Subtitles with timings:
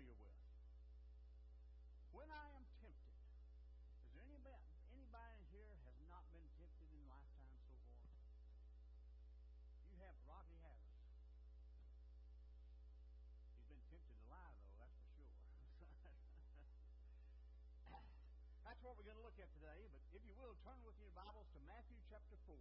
[0.00, 0.32] familiar with.
[2.16, 3.20] When I am tempted,
[4.08, 4.64] is there anybody,
[4.96, 8.08] anybody here has not been tempted in lifetime so far?
[9.92, 10.96] You have Rocky Harris.
[13.52, 15.36] He's been tempted to lie, though, that's for sure.
[18.64, 19.84] that's what we're going to look at today.
[19.92, 22.56] But if you will, turn with your Bibles to Matthew chapter 4.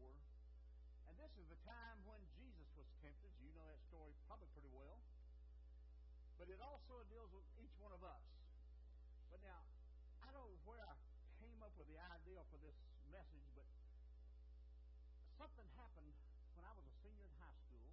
[1.08, 3.32] And this is the time when Jesus was tempted.
[3.40, 4.99] You know that story probably pretty well.
[6.40, 8.24] But it also deals with each one of us.
[9.28, 9.60] But now,
[10.24, 10.96] I don't know where I
[11.44, 12.80] came up with the idea for this
[13.12, 13.68] message, but
[15.36, 16.16] something happened
[16.56, 17.92] when I was a senior in high school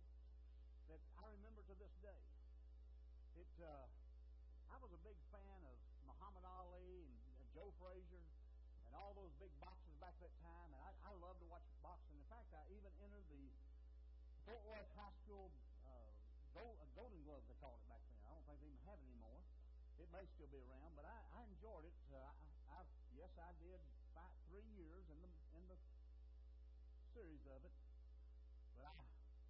[0.94, 2.22] that I remember to this day.
[3.34, 3.90] It, uh,
[4.70, 5.74] I was a big fan of
[6.06, 8.30] Muhammad Ali and, and Joe Frazier
[8.86, 12.14] and all those big boxers back that time, and I, I loved to watch boxing.
[12.14, 13.42] In fact, I even entered the
[14.46, 15.50] Fort Worth High School
[15.82, 16.06] uh,
[16.56, 18.16] uh, Golden Gloves, they called it back then.
[18.24, 19.42] I don't think they even have it anymore.
[19.98, 21.96] It may still be around, but I, I enjoyed it.
[22.14, 22.22] Uh,
[22.70, 22.80] I, I,
[23.18, 23.82] yes, I did
[24.14, 25.78] fight three years in the in the
[27.10, 27.74] series of it,
[28.78, 28.94] but I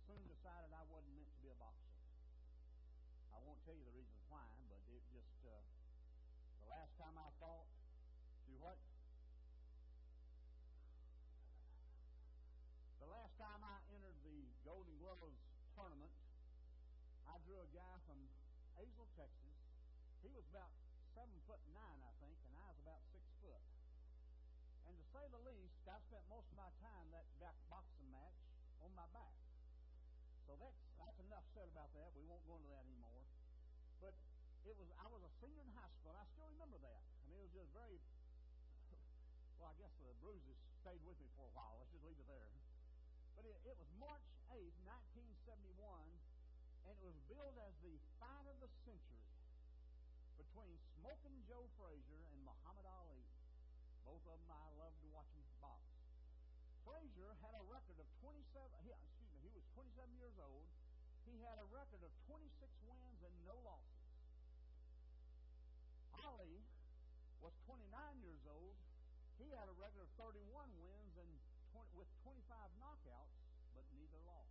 [0.09, 2.01] soon decided I wasn't meant to be a boxer.
[3.35, 5.53] I won't tell you the reasons why, but it just uh,
[6.65, 7.69] the last time I fought,
[8.49, 8.81] do what?
[13.05, 15.37] The last time I entered the Golden Gloves
[15.77, 16.15] tournament,
[17.29, 18.17] I drew a guy from
[18.77, 19.57] Azle, Texas.
[20.23, 20.73] He was about
[21.13, 23.63] seven foot nine, I think, and I was about six foot.
[24.87, 27.27] And to say the least, I spent most of my time that
[27.69, 28.37] boxing match
[28.81, 29.35] on my back.
[30.47, 32.15] So that's that's enough said about that.
[32.15, 33.23] We won't go into that anymore.
[34.01, 34.15] But
[34.65, 37.03] it was I was a senior in high school, and I still remember that.
[37.03, 37.99] I mean, it was just very
[39.61, 39.71] well.
[39.71, 41.77] I guess the bruises stayed with me for a while.
[41.83, 42.51] Let's just leave it there.
[43.35, 45.77] But it, it was March 8, 1971,
[46.87, 49.27] and it was billed as the fight of the century
[50.39, 53.27] between Smoking Joe Frazier and Muhammad Ali.
[54.07, 55.83] Both of them I loved to watch them box.
[56.87, 58.39] Frazier had a record of 27.
[58.87, 60.71] He, excuse me, he was 27 years old.
[61.27, 62.55] He had a record of 26
[62.87, 64.07] wins and no losses.
[66.23, 66.63] Ali
[67.43, 67.83] was 29
[68.23, 68.79] years old.
[69.43, 71.31] He had a record of 31 wins and
[71.75, 72.47] 20, with 25
[72.79, 73.35] knockouts,
[73.75, 74.46] but neither lost.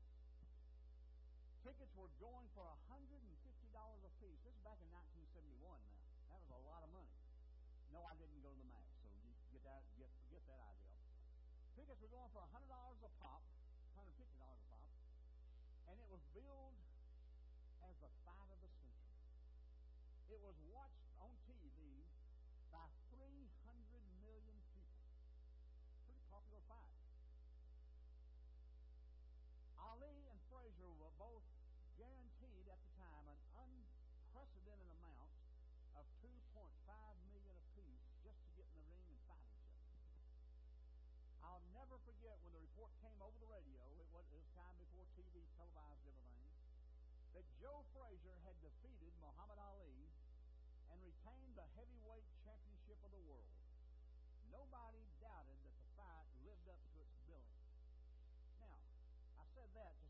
[1.65, 2.61] Tickets were going for
[2.93, 4.37] $150 a piece.
[4.45, 5.97] This is back in 1971 now.
[6.29, 7.09] That was a lot of money.
[7.89, 10.93] No, I didn't go to the match, so you get that get get that idea.
[11.73, 13.41] Tickets were going for $100 a pop,
[13.97, 14.85] $150 a pop,
[15.89, 16.77] and it was billed
[17.81, 19.25] as the fight of the century.
[20.29, 22.05] It was watched on TV
[22.69, 22.85] by
[41.55, 43.79] I'll never forget when the report came over the radio.
[43.95, 46.51] It was, it was time before TV televised everything.
[47.31, 50.03] That Joe Frazier had defeated Muhammad Ali
[50.91, 53.55] and retained the heavyweight championship of the world.
[54.51, 57.63] Nobody doubted that the fight lived up to its billing.
[58.59, 58.75] Now,
[59.39, 60.04] I said that to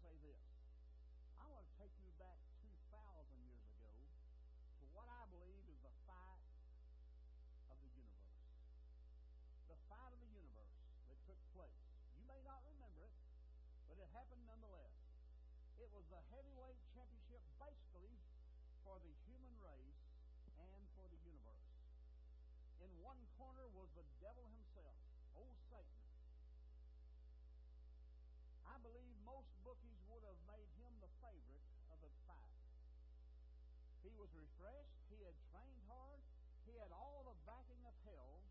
[14.06, 14.94] it happened nonetheless.
[15.82, 18.14] It was the heavyweight championship basically
[18.86, 20.02] for the human race
[20.62, 21.66] and for the universe.
[22.86, 24.94] In one corner was the devil himself,
[25.34, 26.06] old Satan,
[28.70, 32.62] I believe most bookies would have made him the favorite of the fight.
[34.06, 35.02] He was refreshed.
[35.10, 36.22] He had trained hard.
[36.70, 38.46] He had all the backing of hell.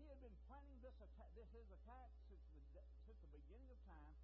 [0.00, 3.80] He had been planning this attack, this his attack since the since the beginning of
[3.84, 4.16] time,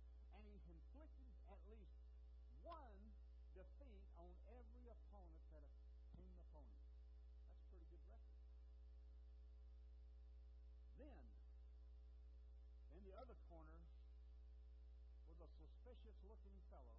[1.71, 1.99] least
[2.63, 2.99] one
[3.55, 5.67] defeat on every opponent that
[6.15, 6.87] came upon him.
[7.41, 8.43] That's a pretty good record.
[10.99, 11.25] Then,
[12.97, 13.83] in the other corner,
[15.31, 16.99] was a suspicious looking fellow.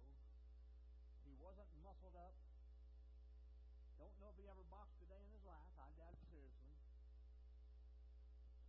[1.24, 2.34] He wasn't muscled up.
[3.98, 5.68] Don't know if he ever boxed a day in his life.
[5.78, 6.74] I doubt it seriously.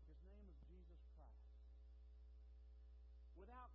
[0.09, 1.53] His name was Jesus Christ.
[3.37, 3.71] Without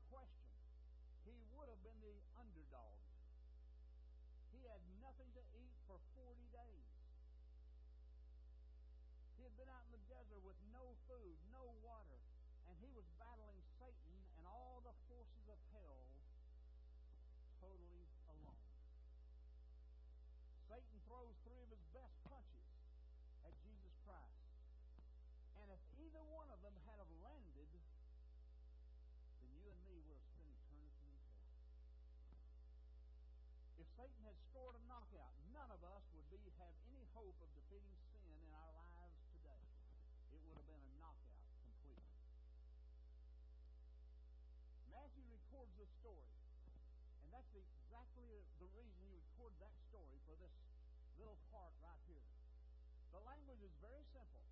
[9.45, 12.17] He had been out in the desert with no food, no water,
[12.65, 16.01] and he was battling Satan and all the forces of hell
[17.61, 18.65] totally alone.
[20.65, 22.73] Satan throws three of his best punches
[23.45, 24.49] at Jesus Christ.
[25.61, 30.25] And if either one of them had have landed, then you and me would have
[30.25, 32.41] spent eternity in hell.
[33.77, 36.01] If Satan had scored a knockout, none of us
[36.33, 38.14] would be have any hope of defeating Satan
[45.55, 46.35] records the story.
[47.23, 48.27] And that's exactly
[48.59, 50.51] the reason he recorded that story for this
[51.15, 52.27] little part right here.
[53.15, 54.43] The language is very simple.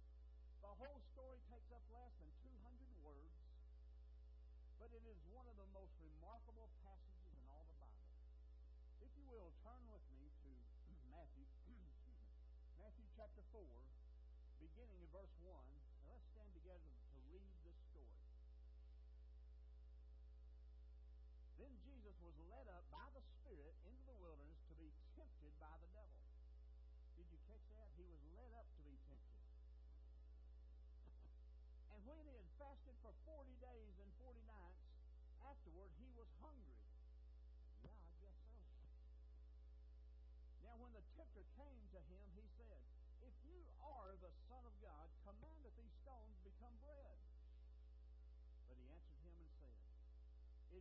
[0.62, 3.34] The whole story takes up less than 200 words,
[4.78, 8.06] but it is one of the most remarkable passages in all the Bible.
[9.02, 10.50] If you will, turn with me to
[11.10, 11.50] Matthew,
[12.78, 13.58] Matthew chapter 4,
[14.62, 15.50] beginning in verse 1,
[21.62, 25.70] Then Jesus was led up by the Spirit into the wilderness to be tempted by
[25.78, 26.18] the devil.
[27.14, 27.86] Did you catch that?
[27.94, 29.46] He was led up to be tempted.
[31.94, 34.82] And when he had fasted for 40 days and 40 nights,
[35.46, 36.82] afterward he was hungry.
[37.86, 38.58] Yeah, I guess so.
[40.66, 42.82] Now, when the tempter came to him, he said,
[43.22, 47.22] If you are the Son of God, command that these stones become bread.
[48.66, 49.70] But he answered him and said,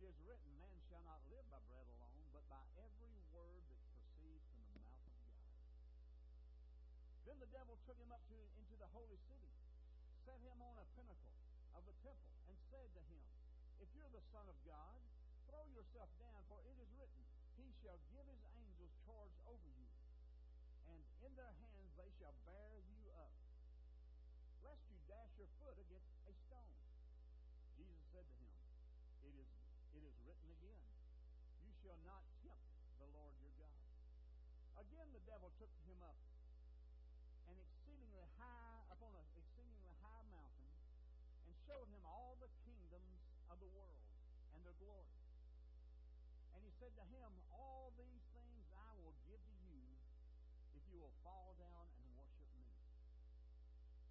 [0.02, 3.78] it is written, Man shall not live by bread alone, but by every word that
[3.86, 5.46] proceeds from the mouth of God.
[7.22, 9.46] Then the devil took him up to, into the holy city,
[10.26, 11.38] set him on a pinnacle
[11.78, 13.22] of the temple, and said to him,
[13.78, 14.98] If you're the Son of God,
[15.46, 17.22] throw yourself down, for it is written,
[17.54, 19.86] He shall give His angels charge over you,
[20.90, 23.30] and in their hands they shall bear you up,
[24.66, 26.74] lest you dash your foot against a stone.
[27.78, 28.50] Jesus said to him,
[29.30, 29.50] It is
[29.92, 30.80] it is written again,
[31.64, 32.64] You shall not tempt
[32.96, 33.82] the Lord your God.
[34.80, 36.16] Again, the devil took him up
[37.48, 40.68] and exceedingly high upon an exceedingly high mountain
[41.44, 43.20] and showed him all the kingdoms
[43.52, 44.00] of the world
[44.56, 45.12] and their glory.
[46.56, 49.82] And he said to him, All these things I will give to you
[50.72, 52.68] if you will fall down and worship me.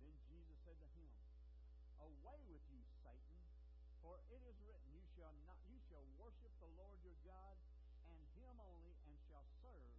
[0.04, 1.10] Then Jesus said to him,
[2.06, 3.38] Away with you, Satan.
[4.02, 7.56] For it is written, shall not you shall worship the Lord your God,
[8.08, 9.91] and him only, and shall serve.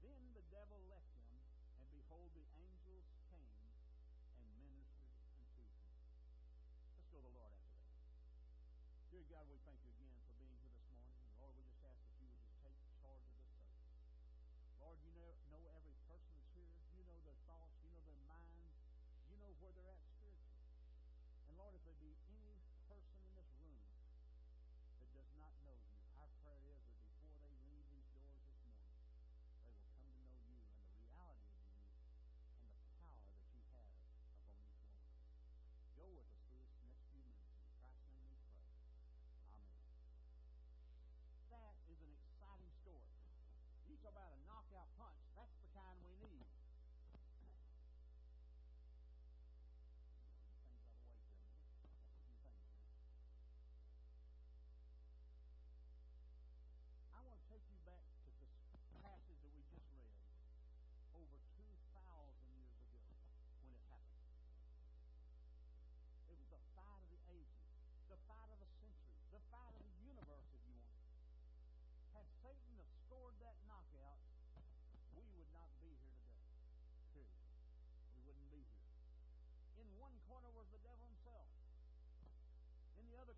[0.00, 1.36] Then the devil left him,
[1.76, 3.52] and behold, the angels came
[4.40, 5.68] and ministered unto him.
[6.96, 8.00] Let's go to the Lord after that.
[9.12, 11.12] Dear God, we thank you again for being here this morning.
[11.36, 13.76] Lord, we just ask that you would just take charge of this service.
[14.80, 16.72] Lord, you know, know every person that's here.
[16.96, 17.76] You know their thoughts.
[17.84, 18.72] You know their minds.
[19.28, 20.64] You know where they're at spiritually.
[21.46, 22.41] And Lord, if there be any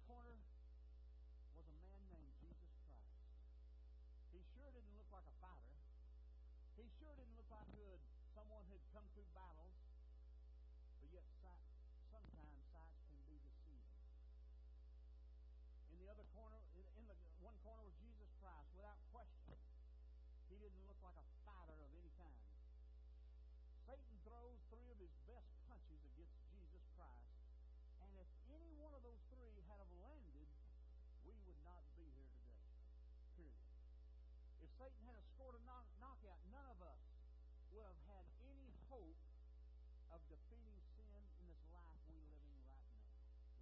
[0.04, 0.36] corner
[1.56, 3.08] was a man named Jesus Christ.
[4.32, 5.72] He sure didn't look like a fighter.
[6.76, 8.00] He sure didn't look like good
[8.36, 9.72] someone who'd come through battles.
[11.00, 11.24] But yet,
[12.10, 13.96] sometimes sights can be deceiving.
[15.94, 19.56] In the other corner, in the one corner was Jesus Christ, without question.
[20.50, 21.26] He didn't look like a
[34.74, 36.98] Satan had scored a knock, knockout, none of us
[37.70, 39.18] would have had any hope
[40.10, 43.06] of defeating sin in this life we're living right now.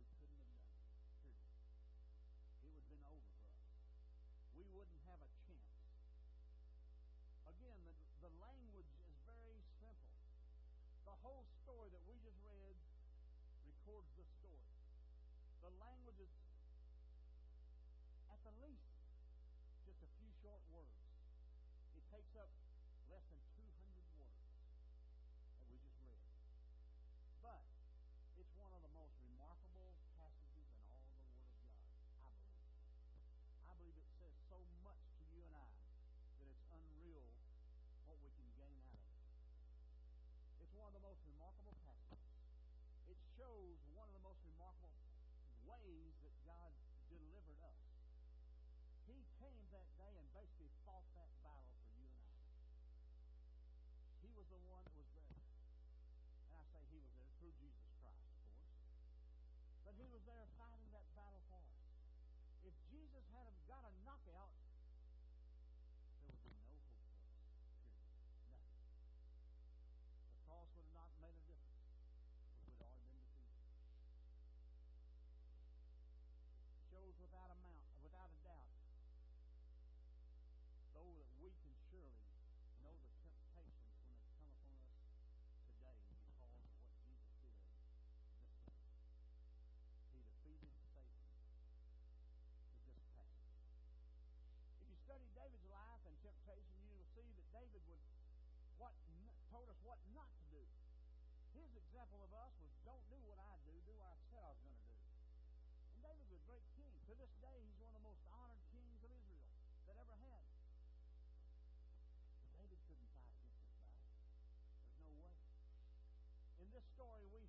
[0.01, 0.89] We couldn't have done it.
[0.89, 1.29] Period.
[2.57, 3.77] It would have been over for us.
[4.57, 5.77] We wouldn't have a chance.
[7.45, 7.95] Again, the,
[8.25, 10.17] the language is very simple.
[11.05, 12.77] The whole story that we just read
[13.69, 14.65] records the story.
[15.61, 16.33] The language is
[18.33, 18.92] at the least
[22.23, 22.55] makes up
[23.11, 26.23] less than 200 words that we just read.
[27.43, 27.67] But
[28.39, 33.67] it's one of the most remarkable passages in all the Word of God, I believe.
[33.67, 35.67] I believe it says so much to you and I
[36.39, 37.27] that it's unreal
[38.07, 39.19] what we can gain out of it.
[40.63, 42.23] It's one of the most remarkable passages.
[43.11, 44.95] It shows one of the most remarkable
[45.67, 46.71] ways that God
[47.11, 47.83] delivered us.
[49.11, 50.62] He came that day and basically
[54.61, 55.35] the one that was there.
[56.49, 58.69] And I say he was there through Jesus Christ, of course.
[59.89, 61.81] But he was there fighting that battle for us.
[62.63, 64.53] If Jesus had got a knockout,
[99.83, 100.63] what not to do.
[101.59, 104.51] His example of us was don't do what I do, do what I said I
[104.55, 105.03] was going to do.
[105.93, 106.95] And David was a great king.
[107.11, 109.43] To this day, he's one of the most honored kings of Israel
[109.91, 110.43] that ever had.
[112.57, 114.09] David couldn't fight against this battle.
[114.81, 115.37] There's no way.
[116.63, 117.42] In this story, we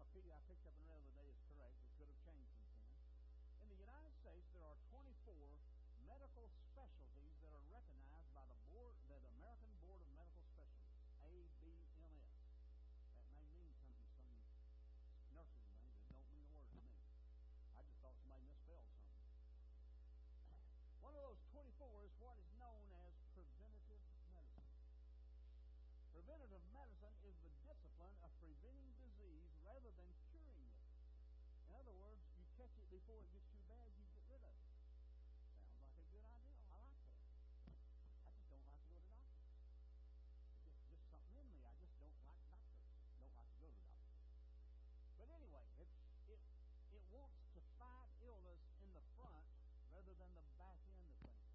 [0.00, 1.76] encyclopedia I picked up read the other day is correct.
[1.84, 2.96] It could have changed since then.
[3.60, 5.36] In the United States, there are 24
[6.08, 11.04] medical specialties that are recognized by the board, the American Board of Medical Specialties.
[11.20, 12.32] A-B-M-S.
[13.12, 16.00] That may mean something to some nurses things.
[16.08, 16.96] It don't mean a word to me.
[17.76, 19.20] I just thought somebody misspelled something.
[21.04, 24.00] One of those 24 is what is known as preventative
[24.32, 24.80] medicine.
[26.16, 26.99] Preventative medicine
[32.90, 34.66] before it gets too bad, you get rid of it.
[35.62, 36.58] Sounds like a good idea.
[36.74, 37.22] Oh, I like that.
[38.26, 39.46] I just don't like to go to the doctor
[40.90, 41.62] just something in me.
[41.62, 42.66] I just don't like doctors.
[43.22, 44.26] Don't like to go to the doctor.
[45.22, 45.90] But anyway, it
[46.34, 46.42] it
[46.90, 49.46] it wants to fight illness in the front
[49.94, 51.46] rather than the back end of things.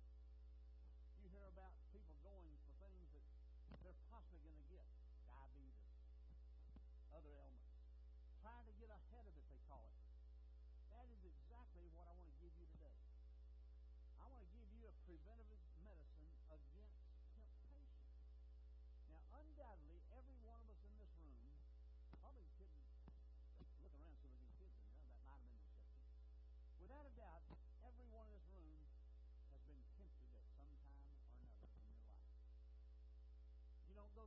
[1.20, 3.28] You hear about people going for things that
[3.84, 4.88] they're possibly going to get
[5.28, 5.84] diabetes,
[7.12, 7.65] other ailments,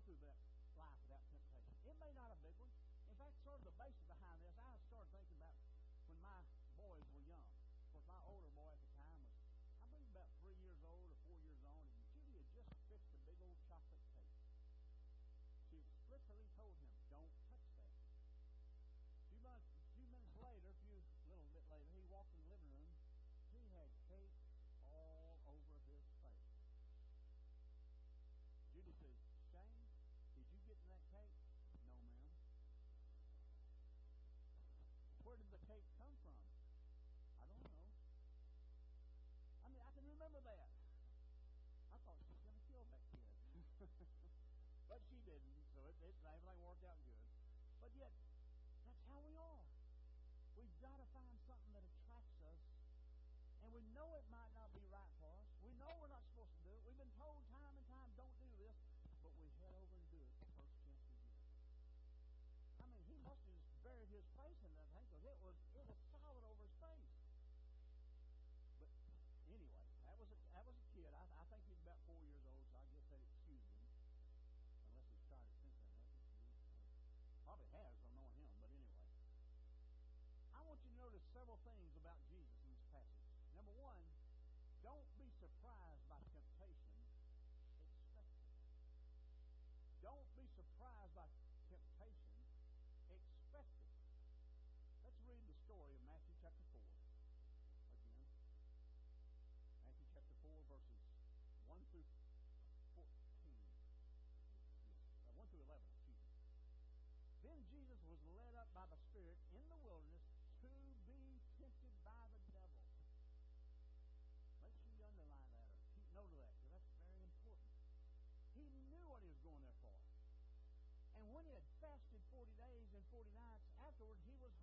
[0.05, 0.39] through that
[0.79, 1.75] life without temptation.
[1.89, 2.71] It may not a big one.
[3.11, 4.08] In fact, sort of the basis
[46.09, 47.21] it, it, everything worked out good.
[47.85, 48.13] But yet,
[48.89, 49.61] that's how we are.
[50.57, 52.61] We've got to find something that attracts us,
[53.61, 54.48] and we know it might
[77.59, 77.88] Probably has,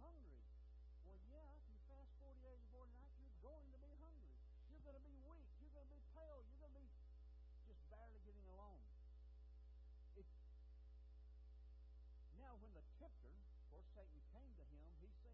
[0.05, 3.41] And when he had fasted 40 days and 40 nights hungry.
[3.41, 4.29] Well, yeah, going to be hungry.
[4.69, 5.49] You're going to be weak.
[5.57, 6.45] You're going to be pale.
[6.45, 6.93] You're going to be
[7.65, 8.77] just barely getting along.
[10.13, 10.29] It,
[12.37, 13.33] now, when the tempter,
[13.73, 15.33] course, Satan came to him, he said,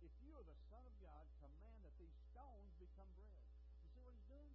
[0.00, 3.36] If you are the Son of God, command that these stones become bread.
[3.84, 4.52] You see what he's doing?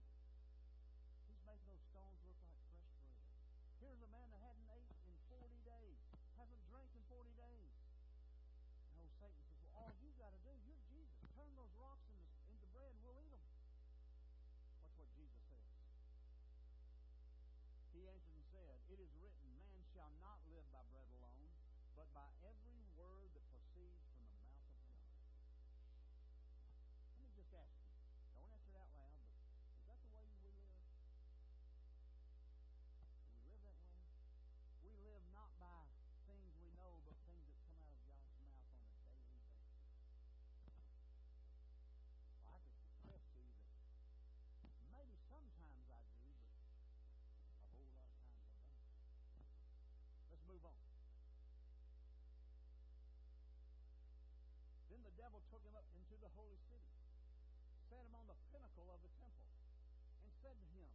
[1.29, 3.13] He's making those stones look like fresh bread.
[3.77, 4.68] Here's a man that hadn't
[17.99, 21.51] He answered and said, It is written, Man shall not live by bread alone,
[21.99, 22.78] but by every
[60.49, 60.89] said to him,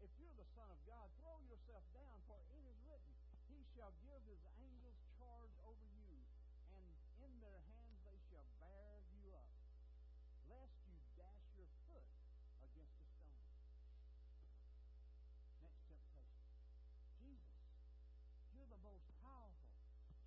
[0.00, 3.12] If you're the Son of God, throw yourself down, for it is written,
[3.52, 6.16] He shall give His angels charge over you,
[6.72, 6.88] and
[7.20, 9.52] in their hands they shall bear you up,
[10.48, 12.08] lest you dash your foot
[12.64, 13.60] against a stone.
[15.60, 16.48] Next temptation.
[17.20, 17.60] Jesus,
[18.56, 19.68] you're the most powerful.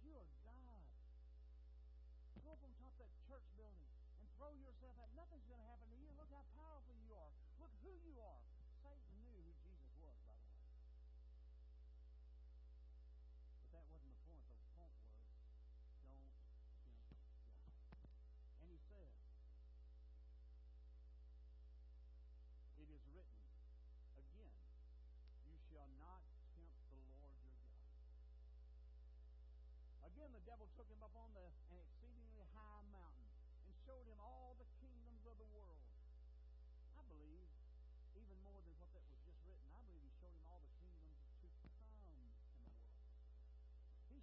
[0.06, 0.86] You are God.
[2.46, 3.90] Go up on top of that church building
[4.22, 6.14] and throw yourself at nothing's going to happen to you.
[6.14, 7.34] Look how powerful you are.
[7.58, 8.57] Look who you are.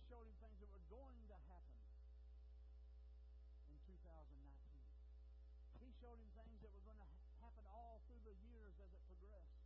[0.09, 1.81] Showed him things that were going to happen
[3.73, 4.37] in 2019.
[5.81, 7.09] He showed him things that were going to
[7.41, 9.57] happen all through the years as it progressed.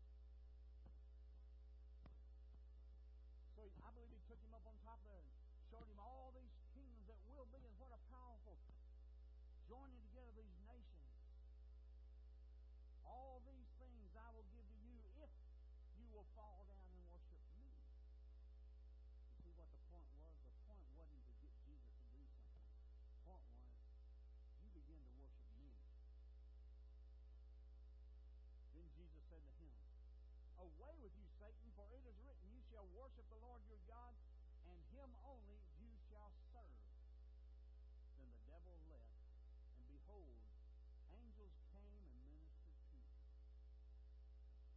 [3.58, 5.26] So he, I believe he took him up on top there and
[5.74, 8.54] showed him all these kingdoms that will be and what a powerful
[9.66, 11.02] joining together these nations.
[13.02, 15.30] All these things I will give to you if
[15.98, 16.77] you will fall down
[32.78, 34.14] shall worship the Lord your God,
[34.70, 36.78] and him only you shall serve.
[38.14, 39.18] Then the devil left,
[39.74, 40.38] and behold,
[41.10, 43.18] angels came and ministered to him.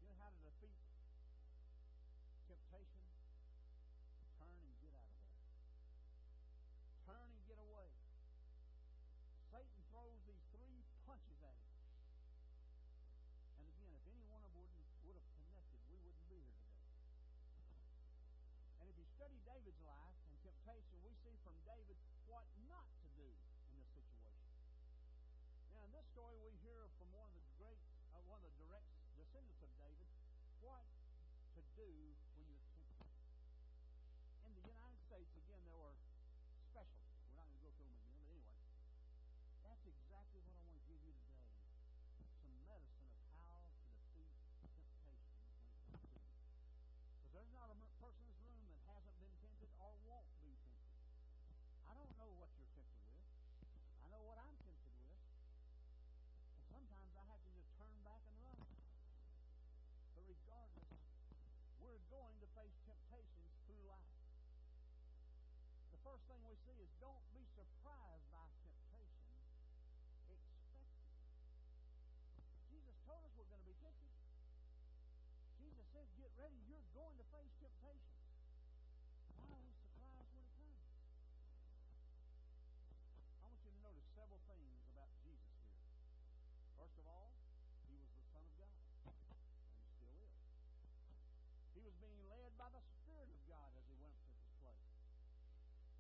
[0.02, 0.82] You know how to defeat
[19.22, 21.94] study David's life and temptation, we see from David
[22.26, 23.30] what not to do
[23.70, 24.50] in this situation.
[25.70, 27.78] Now, in this story, we hear from one of the great,
[28.18, 28.90] uh, one of the direct
[29.22, 30.10] descendants of David,
[30.66, 30.82] what
[31.54, 32.18] to do
[62.22, 64.14] going to face temptations through life.
[65.90, 69.26] The first thing we see is don't be surprised by temptation.
[70.30, 70.46] Expect
[70.78, 71.02] it.
[72.70, 74.14] Jesus told us we're going to be tempted.
[75.66, 76.62] Jesus said, get ready.
[76.70, 78.21] You're going to face temptations.
[92.62, 94.94] By the Spirit of God as he went to this place.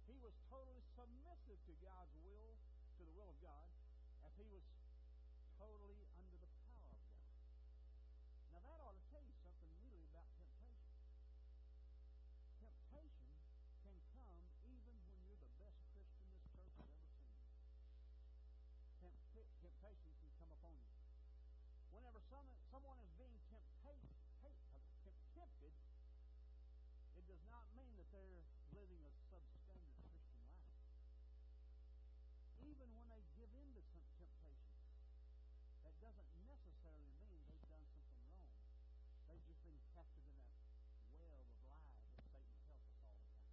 [0.05, 3.65] He was totally submissive to God's will, to the will of God,
[4.21, 4.61] as he was
[5.57, 5.97] totally
[27.81, 28.45] mean that they're
[28.77, 30.61] living a substandard Christian life.
[32.61, 34.85] Even when they give in to some temptations,
[35.81, 38.53] that doesn't necessarily mean they've done something wrong.
[39.25, 40.61] They've just been captured in that
[41.17, 43.49] web of lies that Satan tells us all the time.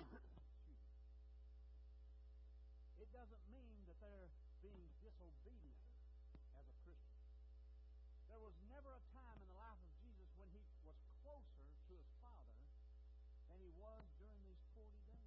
[3.04, 4.32] it doesn't mean that they're
[4.64, 5.84] being disobedient
[6.56, 7.28] as a Christian.
[8.32, 9.04] There was never a
[13.80, 15.24] was during these 40 days.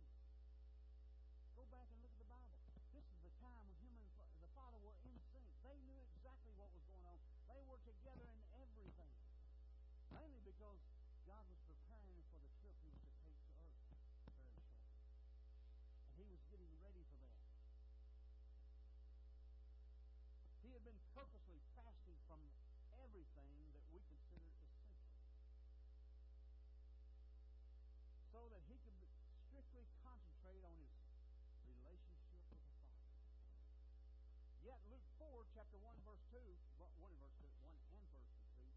[1.57, 2.53] Go back and look at the Bible.
[2.93, 4.13] This is the time when him and
[4.45, 5.49] the Father were in sync.
[5.65, 7.17] They knew exactly what was going on.
[7.49, 9.09] They were together in everything.
[10.13, 10.77] Mainly because
[11.25, 14.61] God was preparing for the trip he was to take to earth very shortly.
[16.05, 17.41] And he was getting ready for that.
[20.61, 22.37] He had been purposely fasting from
[23.01, 23.72] everything
[34.73, 36.41] yet Luke 4, chapter 1, verse 2,
[36.81, 38.01] 1 and verse 2, 1 and verse 2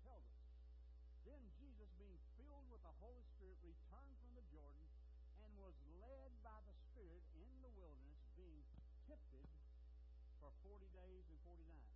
[0.05, 0.45] tells us,
[1.25, 4.85] Then Jesus, being filled with the Holy Spirit, returned from the Jordan
[5.41, 8.61] and was led by the Spirit in the wilderness, being
[9.09, 9.49] tempted
[10.37, 11.96] for 40 days and 40 nights.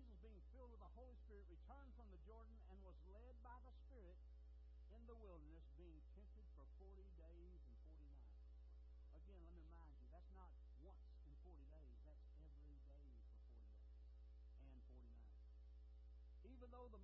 [0.00, 3.52] Jesus, being filled with the Holy Spirit, returned from the Jordan and was led by
[3.68, 4.16] the Spirit
[4.96, 8.40] in the wilderness, being tempted for 40 days and 40 nights.
[9.12, 10.48] Again, let me remind you, that's not
[10.80, 15.44] once in 40 days, that's every day for 40 days and 40 nights.
[16.48, 17.02] Even though the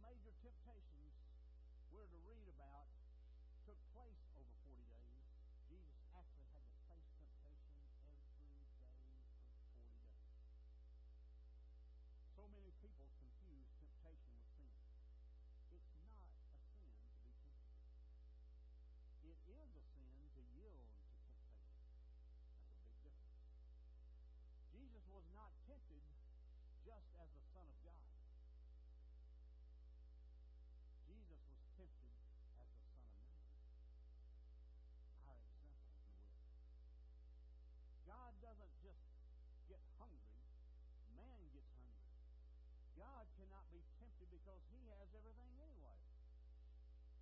[43.73, 45.99] be tempted because he has everything anyway.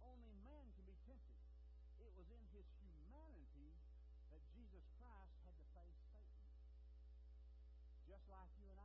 [0.04, 1.40] Only man can be tempted.
[2.02, 3.72] It was in his humanity
[4.28, 6.44] that Jesus Christ had to face Satan.
[8.04, 8.83] Just like you and I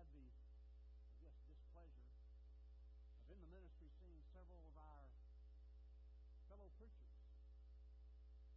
[0.00, 0.32] had the,
[1.12, 2.24] I guess, displeasure of
[3.28, 5.04] in the ministry seeing several of our
[6.48, 7.20] fellow preachers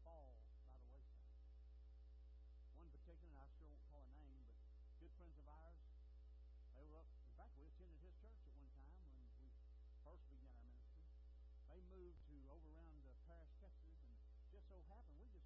[0.08, 1.36] fall by the wayside.
[2.80, 4.56] One particular, I sure won't call a name, but
[5.04, 5.84] good friends of ours,
[6.80, 7.12] they were up.
[7.12, 9.52] In fact, we attended his church at one time when we
[10.08, 11.12] first began our ministry.
[11.68, 14.16] They moved to over around uh, Paris, Texas, and
[14.48, 15.43] just so happened we just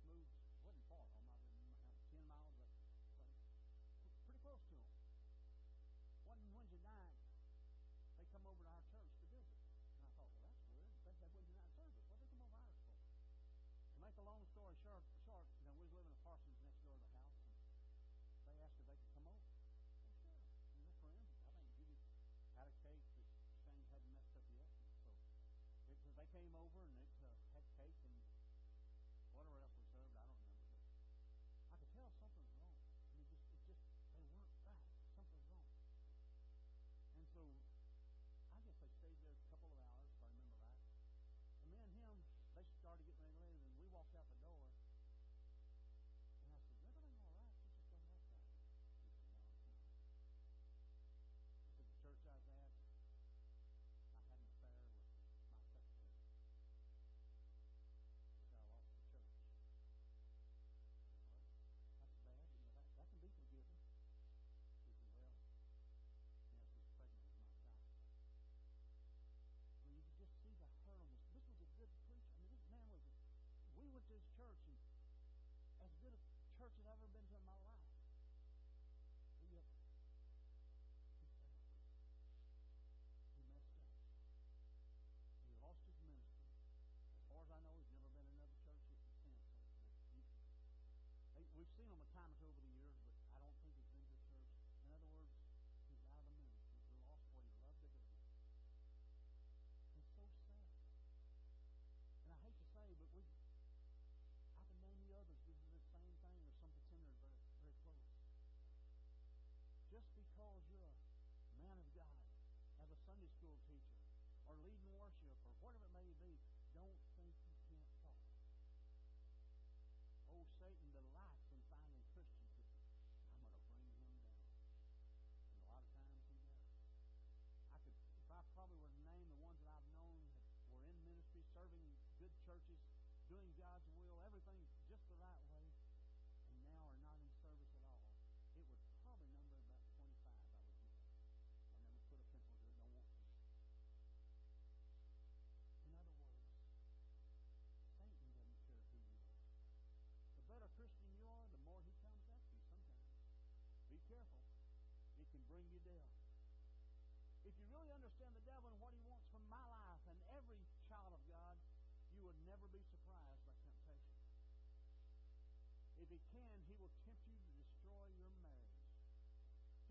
[166.08, 168.80] if he can, he will tempt you to destroy your marriage.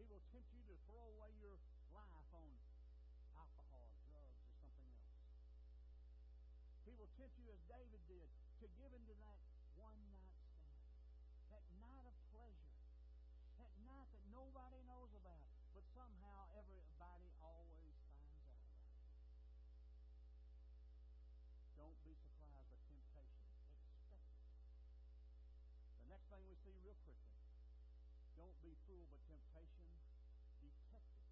[0.00, 1.60] He will tempt you to throw away your
[1.92, 2.48] life on
[3.36, 5.20] alcohol, drugs, or something else.
[6.88, 8.32] He will tempt you, as David did,
[8.64, 9.36] to give into that
[9.76, 10.88] one night stand,
[11.52, 12.80] that night of pleasure,
[13.60, 15.44] that night that nobody knows about,
[15.76, 19.04] but somehow everybody always finds out about.
[21.76, 22.35] Don't be surprised.
[26.66, 27.38] see real quickly.
[28.34, 29.86] Don't be fooled by temptation.
[30.58, 31.30] Detect it.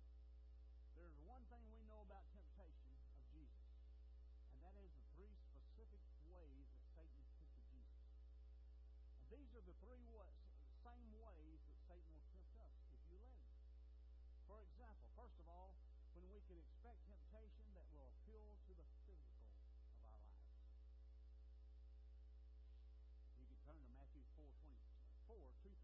[0.95, 3.67] There's one thing we know about temptation of Jesus,
[4.55, 8.07] and that is the three specific ways that Satan tempted Jesus.
[9.19, 10.39] And these are the three ways,
[10.87, 13.59] same ways that Satan will tempt us if you let him.
[14.47, 15.75] For example, first of all,
[16.15, 18.87] when we can expect temptation that will appeal to the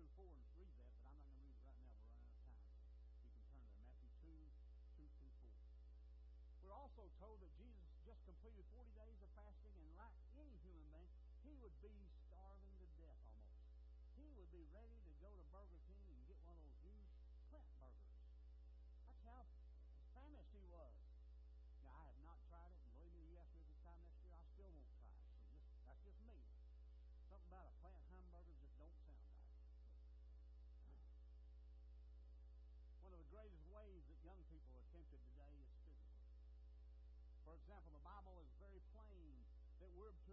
[0.01, 1.93] through 4 and read that, but I'm not going to read it right now.
[1.93, 2.73] We're running out of time.
[2.73, 3.77] You can turn there.
[3.77, 4.33] Matthew 2,
[4.97, 5.61] 2 through 4.
[6.65, 10.89] We're also told that Jesus just completed 40 days of fasting, and like any human
[10.89, 11.13] being,
[11.45, 11.93] he would be
[12.33, 13.77] starving to death almost.
[14.17, 17.05] He would be ready to go to Burger King and get one of those huge
[17.53, 18.17] plant burgers.
[19.05, 19.45] That's how
[20.17, 20.97] famished he was.
[21.85, 24.25] Now, I have not tried it, and believe me, you ask me this time next
[24.25, 25.29] year, I still won't try it.
[25.45, 26.41] So just, that's just me.
[27.29, 27.75] Something about a
[40.01, 40.33] we're to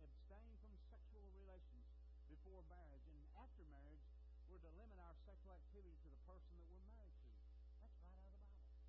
[0.00, 1.84] abstain from sexual relations
[2.24, 4.00] before marriage, and after marriage,
[4.48, 7.36] we're to limit our sexual activity to the person that we're married to.
[7.84, 8.80] That's right out of the Bible.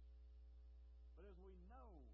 [1.20, 2.05] But as we know,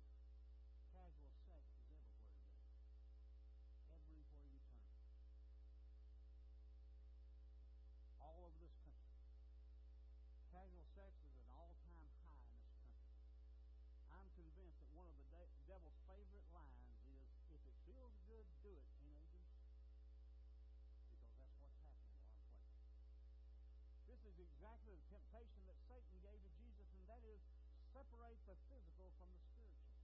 [28.48, 30.02] the physical from the spiritual.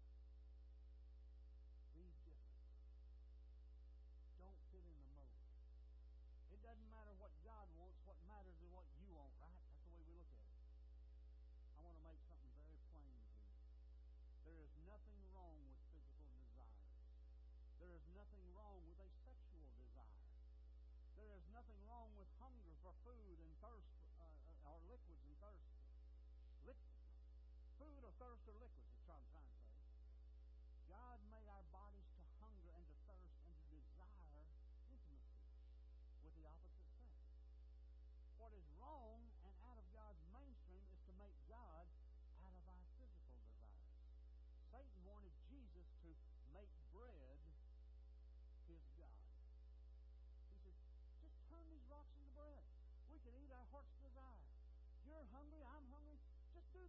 [1.97, 2.61] Be different.
[4.37, 5.33] Don't fit in the mold.
[6.53, 7.97] It doesn't matter what God wants.
[8.05, 9.57] What matters is what you want, right?
[9.65, 10.61] That's the way we look at it.
[11.73, 13.41] I want to make something very plain to you.
[14.45, 16.93] There is nothing wrong with physical desires.
[17.81, 20.21] There is nothing wrong with a sexual desire.
[21.17, 25.66] There is nothing wrong with hunger for food and thirst, uh, or liquids and thirst.
[28.07, 29.46] Liquid, food or thirst or liquids, is what I'm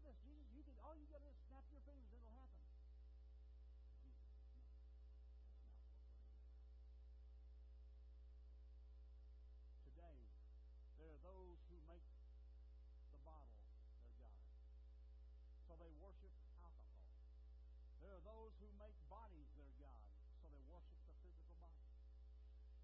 [0.08, 0.48] this, Jesus.
[0.56, 2.64] You can all you got to snap your fingers, it'll happen.
[9.84, 10.16] Today,
[10.96, 12.08] there are those who make
[13.12, 13.52] the bottle
[14.00, 14.32] their God.
[15.68, 17.04] So they worship alcohol.
[18.00, 20.08] There are those who make bodies their God.
[20.40, 21.84] So they worship the physical body.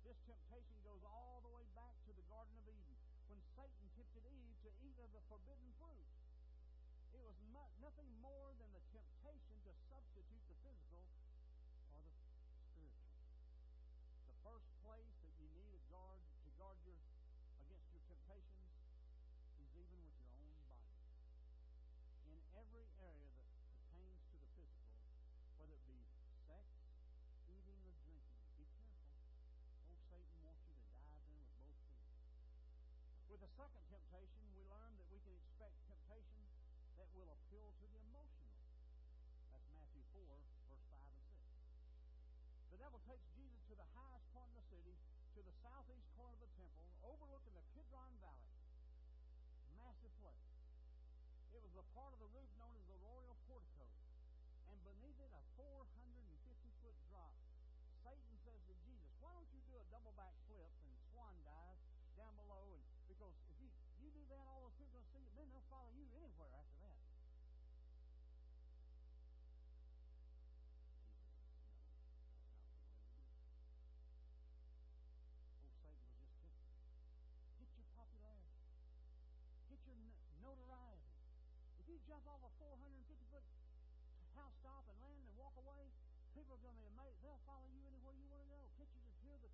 [0.05, 3.01] This temptation goes all the way back to the Garden of Eden
[3.33, 6.24] when Satan tempted Eve to eat of the forbidden fruit.
[7.25, 7.41] It was
[7.81, 11.09] nothing more than the temptation to substitute the physical
[11.89, 13.17] for the spiritual.
[14.29, 17.01] The first place that you need a guard to guard your
[17.65, 18.77] against your temptations
[19.57, 20.93] is even with your own body.
[22.29, 25.01] In every area that pertains to the physical,
[25.57, 26.05] whether it be
[26.45, 26.69] sex,
[27.49, 29.17] eating, or drinking, be careful.
[29.89, 32.21] Old Satan wants you to dive in with both feet.
[33.33, 36.04] With the second temptation, we learn that we can expect temptation
[37.15, 38.51] will appeal to the emotional.
[39.55, 40.27] That's Matthew 4,
[40.67, 42.75] verse 5 and 6.
[42.75, 44.95] The devil takes Jesus to the highest point in the city,
[45.39, 48.51] to the southeast corner of the temple, overlooking the Kidron Valley.
[49.79, 50.43] Massive place.
[51.55, 53.87] It was the part of the roof known as the Royal Portico.
[54.67, 56.35] And beneath it, a 450
[56.83, 57.31] foot drop.
[58.03, 61.79] Satan says to Jesus, Why don't you do a double back flip and swan dive
[62.19, 62.75] down below?
[62.75, 63.71] And because if you,
[64.03, 65.31] you do that, all those people are going to see you.
[65.39, 66.74] Then they'll follow you anywhere after
[82.05, 83.45] jump off a 450 foot
[84.37, 85.89] housetop and land and walk away,
[86.37, 87.17] people are going to be amazed.
[87.25, 88.61] They'll follow you anywhere you want to go.
[88.77, 89.51] Get you to hear the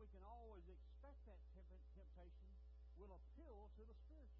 [0.00, 1.36] we can always expect that
[1.92, 2.48] temptation
[2.96, 4.31] will appeal to the spiritual.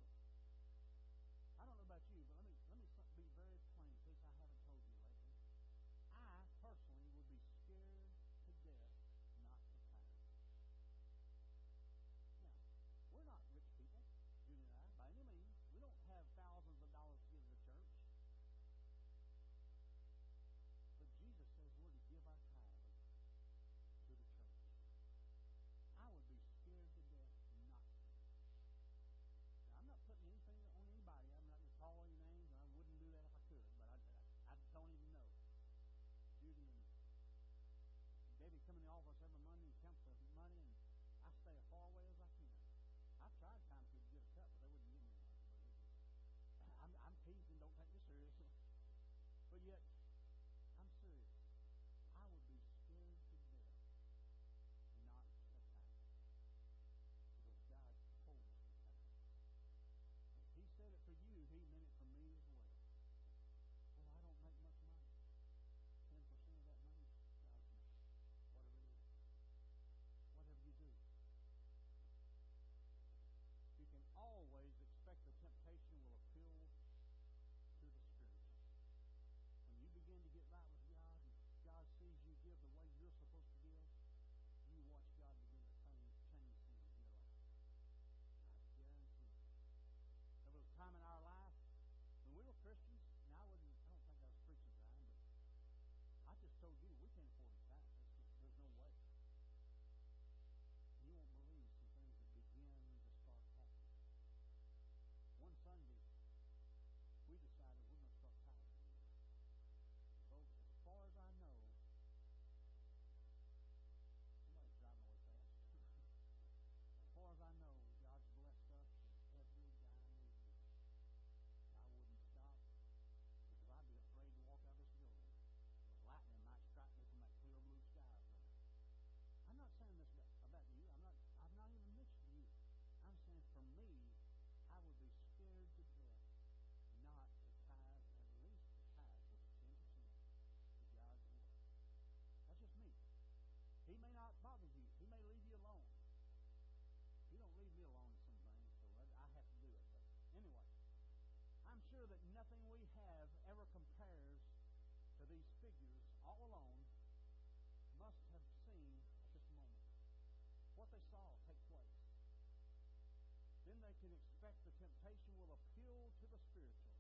[164.03, 166.90] Can expect the temptation will appeal to the spiritual.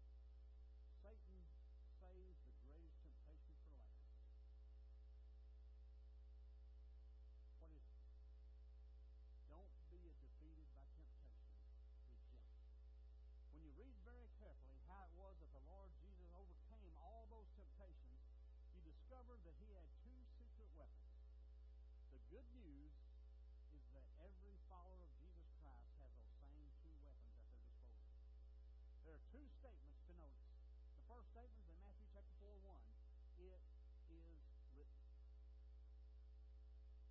[1.02, 1.42] Satan
[1.98, 4.06] saves the greatest temptation for last.
[7.58, 8.06] What is it?
[9.50, 11.50] Don't be defeated by temptation.
[12.38, 12.70] Reject.
[13.50, 17.50] When you read very carefully how it was that the Lord Jesus overcame all those
[17.58, 18.22] temptations,
[18.78, 21.18] you discover that he had two secret weapons.
[22.14, 22.94] The good news
[29.42, 30.54] two statements to notice.
[30.94, 32.78] The first statement is in Matthew chapter 4 1.
[33.42, 33.58] It
[34.06, 34.38] is
[34.70, 35.02] written.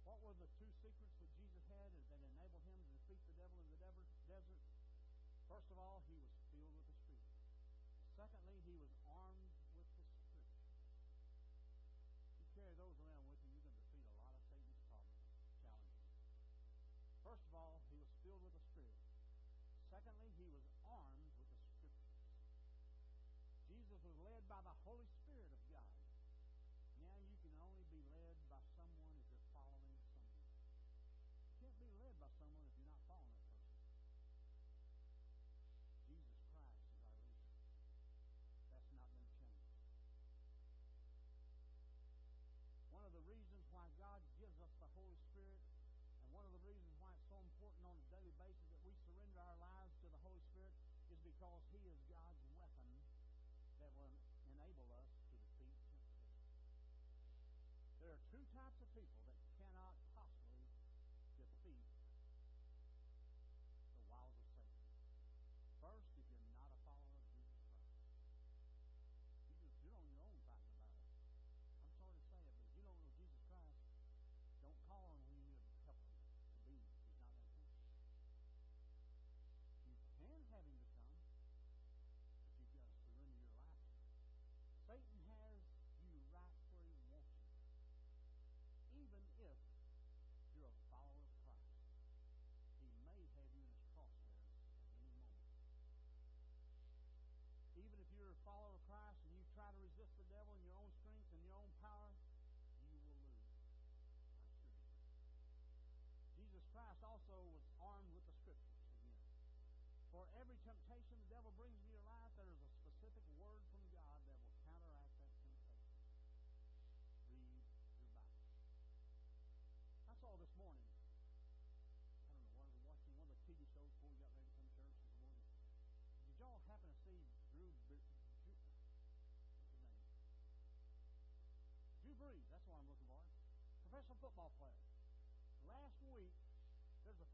[0.08, 3.60] What were the two secrets that Jesus had that enabled him to defeat the devil
[3.68, 4.64] in the desert?
[5.52, 7.36] First of all, he was filled with the Spirit.
[8.16, 10.16] Secondly, he was armed with the Scriptures.
[12.40, 13.21] You carry those around
[24.20, 25.08] led by the Holy
[58.12, 59.31] There are two types of people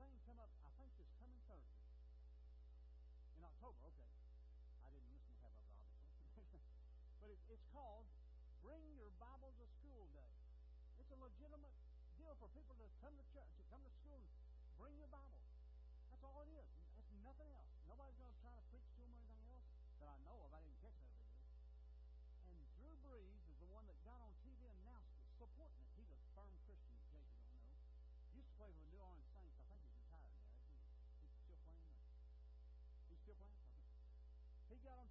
[0.07, 1.83] thing come up, I think this coming Thursday.
[3.35, 4.07] In October, okay.
[4.79, 5.83] I didn't listen to half of it,
[6.31, 6.63] obviously.
[7.19, 8.07] but it, it's called
[8.63, 10.31] Bring Your Bible to School Day.
[10.95, 11.75] It's a legitimate
[12.15, 14.27] deal for people to come to church, to come to school and
[14.79, 15.43] bring your Bible.
[16.07, 16.71] That's all it is.
[16.95, 17.67] That's nothing else.
[17.91, 19.67] Nobody's going to try to preach to them or anything else
[19.99, 20.55] that I know of.
[20.55, 21.35] I didn't catch that video.
[22.47, 25.91] And Drew Brees is the one that got on TV and announced it, supporting it.
[25.99, 27.67] He's a firm Christian, in case you don't know.
[28.39, 29.26] Used to play for the New Orleans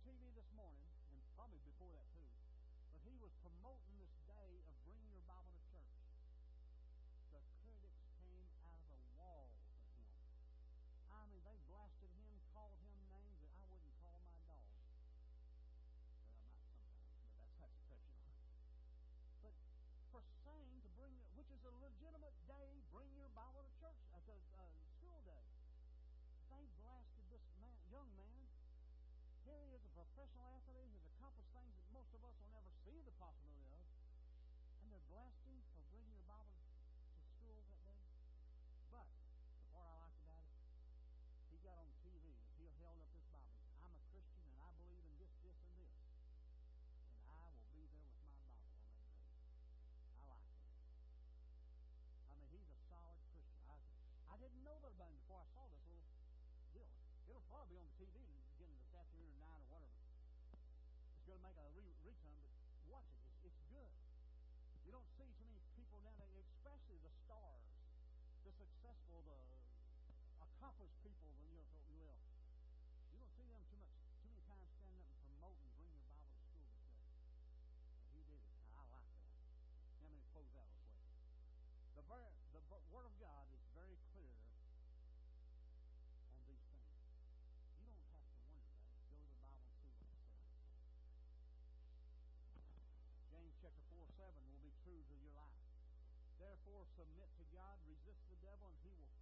[0.06, 2.22] TV this morning, and probably before that too,
[2.94, 4.14] but he was promoting this
[29.76, 33.12] is, a professional athlete, has accomplished things that most of us will never see the
[33.20, 33.84] possibility of.
[34.80, 38.00] And they're blasting for bringing your Bible to school that day.
[38.88, 40.56] But the part I liked about it,
[41.52, 43.52] he got on TV and he held up this Bible.
[43.84, 45.92] I'm a Christian and I believe in this, this, and this.
[47.20, 49.12] And I will be there with my Bible on that day.
[50.16, 50.72] I like that.
[52.32, 53.60] I mean, he's a solid Christian.
[53.68, 53.76] I,
[54.32, 56.08] I didn't know that about him before I saw this little
[56.72, 56.88] deal.
[57.28, 58.24] It'll probably be on the TV
[58.56, 60.00] beginning this afternoon or nine or whatever.
[61.36, 62.40] To make a re- return,
[62.80, 63.20] but watch it.
[63.28, 63.92] It's, it's good.
[64.88, 67.60] You don't see too many people nowadays, especially the stars,
[68.40, 69.36] the successful, the
[70.40, 72.16] accomplished people, you know, you will.
[73.12, 75.36] You don't see them too much, too many times standing up and promoting, bring your
[75.44, 76.24] Bible to school this day.
[78.00, 78.56] And he did it.
[78.72, 79.28] I like that.
[79.92, 81.20] Now, let me close out real quick.
[82.00, 83.35] The, ver- the Word of God
[96.96, 99.12] submit to God, resist the devil, and he will